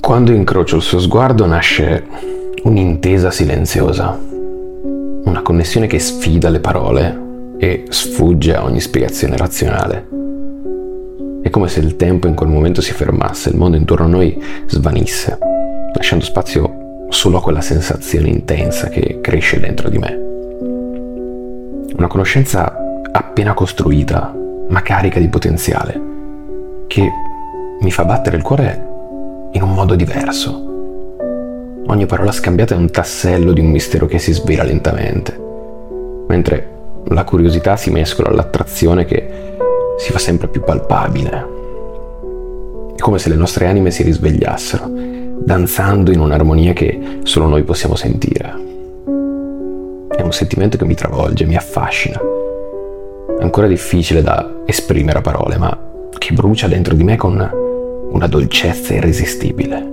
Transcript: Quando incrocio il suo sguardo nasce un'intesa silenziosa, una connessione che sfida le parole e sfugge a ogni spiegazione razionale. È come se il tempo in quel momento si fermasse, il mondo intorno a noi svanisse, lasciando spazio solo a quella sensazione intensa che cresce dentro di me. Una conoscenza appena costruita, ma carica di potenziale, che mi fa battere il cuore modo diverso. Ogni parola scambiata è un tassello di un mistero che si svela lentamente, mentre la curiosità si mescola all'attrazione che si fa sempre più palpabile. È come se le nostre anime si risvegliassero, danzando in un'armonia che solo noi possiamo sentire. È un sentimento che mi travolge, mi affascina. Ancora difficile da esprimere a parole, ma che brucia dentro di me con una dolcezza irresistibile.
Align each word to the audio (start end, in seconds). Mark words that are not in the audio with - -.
Quando 0.00 0.32
incrocio 0.32 0.76
il 0.76 0.82
suo 0.82 0.98
sguardo 0.98 1.46
nasce 1.46 2.04
un'intesa 2.64 3.30
silenziosa, 3.30 4.18
una 5.24 5.42
connessione 5.42 5.86
che 5.86 5.98
sfida 5.98 6.48
le 6.48 6.58
parole 6.58 7.28
e 7.58 7.84
sfugge 7.90 8.56
a 8.56 8.64
ogni 8.64 8.80
spiegazione 8.80 9.36
razionale. 9.36 10.08
È 11.42 11.50
come 11.50 11.68
se 11.68 11.80
il 11.80 11.96
tempo 11.96 12.26
in 12.26 12.34
quel 12.34 12.48
momento 12.48 12.80
si 12.80 12.92
fermasse, 12.92 13.50
il 13.50 13.56
mondo 13.56 13.76
intorno 13.76 14.06
a 14.06 14.08
noi 14.08 14.42
svanisse, 14.66 15.38
lasciando 15.94 16.24
spazio 16.24 17.06
solo 17.10 17.36
a 17.36 17.42
quella 17.42 17.60
sensazione 17.60 18.28
intensa 18.28 18.88
che 18.88 19.20
cresce 19.20 19.60
dentro 19.60 19.88
di 19.90 19.98
me. 19.98 20.18
Una 21.94 22.08
conoscenza 22.08 22.74
appena 23.12 23.54
costruita, 23.54 24.34
ma 24.68 24.82
carica 24.82 25.20
di 25.20 25.28
potenziale, 25.28 26.00
che 26.88 27.08
mi 27.80 27.90
fa 27.92 28.04
battere 28.04 28.36
il 28.36 28.42
cuore 28.42 28.89
modo 29.80 29.94
diverso. 29.94 30.68
Ogni 31.86 32.04
parola 32.04 32.32
scambiata 32.32 32.74
è 32.74 32.76
un 32.76 32.90
tassello 32.90 33.52
di 33.52 33.60
un 33.60 33.70
mistero 33.70 34.04
che 34.04 34.18
si 34.18 34.30
svela 34.34 34.62
lentamente, 34.62 35.34
mentre 36.28 36.68
la 37.06 37.24
curiosità 37.24 37.78
si 37.78 37.88
mescola 37.90 38.28
all'attrazione 38.28 39.06
che 39.06 39.56
si 39.96 40.12
fa 40.12 40.18
sempre 40.18 40.48
più 40.48 40.62
palpabile. 40.62 41.46
È 42.94 43.00
come 43.00 43.18
se 43.18 43.30
le 43.30 43.36
nostre 43.36 43.68
anime 43.68 43.90
si 43.90 44.02
risvegliassero, 44.02 44.84
danzando 45.38 46.12
in 46.12 46.20
un'armonia 46.20 46.74
che 46.74 47.20
solo 47.22 47.46
noi 47.46 47.62
possiamo 47.62 47.94
sentire. 47.94 48.52
È 50.14 50.20
un 50.20 50.32
sentimento 50.32 50.76
che 50.76 50.84
mi 50.84 50.94
travolge, 50.94 51.46
mi 51.46 51.56
affascina. 51.56 52.20
Ancora 53.40 53.66
difficile 53.66 54.20
da 54.20 54.46
esprimere 54.66 55.20
a 55.20 55.22
parole, 55.22 55.56
ma 55.56 55.74
che 56.18 56.34
brucia 56.34 56.68
dentro 56.68 56.92
di 56.92 57.02
me 57.02 57.16
con 57.16 57.69
una 58.10 58.26
dolcezza 58.26 58.94
irresistibile. 58.94 59.89